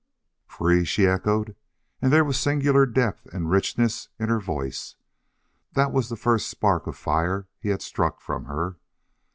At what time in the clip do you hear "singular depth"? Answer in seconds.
2.39-3.27